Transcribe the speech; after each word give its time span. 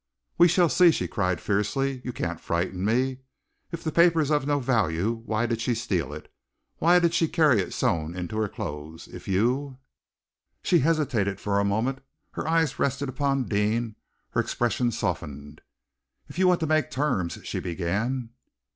"We 0.39 0.47
shall 0.47 0.67
see!" 0.67 0.89
she 0.89 1.07
cried 1.07 1.39
fiercely. 1.39 2.01
"You 2.03 2.11
can't 2.11 2.41
frighten 2.41 2.83
me! 2.83 3.19
If 3.71 3.83
the 3.83 3.91
paper 3.91 4.19
is 4.19 4.31
of 4.31 4.47
no 4.47 4.59
value, 4.59 5.21
why 5.27 5.45
did 5.45 5.61
she 5.61 5.75
steal 5.75 6.11
it, 6.11 6.27
why 6.79 6.97
did 6.97 7.13
she 7.13 7.27
carry 7.27 7.61
it 7.61 7.71
sewn 7.71 8.15
in 8.15 8.27
her 8.29 8.47
clothes? 8.47 9.07
If 9.07 9.27
you" 9.27 9.77
She 10.63 10.79
hesitated 10.79 11.39
for 11.39 11.59
a 11.59 11.63
moment. 11.63 11.99
Her 12.31 12.47
eyes 12.47 12.79
rested 12.79 13.09
upon 13.09 13.43
Deane, 13.43 13.95
her 14.29 14.41
expression 14.41 14.89
softened. 14.89 15.61
"If 16.27 16.39
you 16.39 16.47
want 16.47 16.61
to 16.61 16.65
make 16.65 16.89
terms" 16.89 17.37
she 17.43 17.59
began. 17.59 18.31